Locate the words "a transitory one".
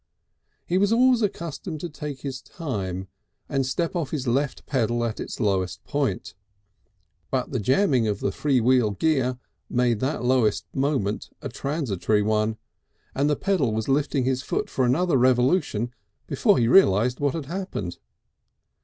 11.43-12.57